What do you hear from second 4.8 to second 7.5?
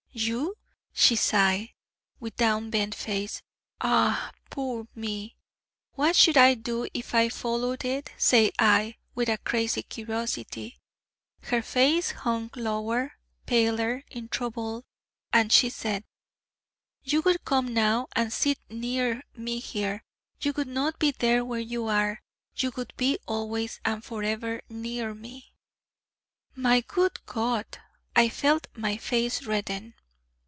me!' 'What should I do if I